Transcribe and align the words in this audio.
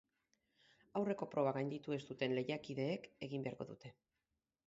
Aurreko 0.99 1.27
proba 1.33 1.51
gainditu 1.57 1.95
ez 1.99 2.01
duten 2.09 2.35
lehiakideek 2.39 3.07
egin 3.27 3.47
beharko 3.49 3.69
dute. 3.73 3.93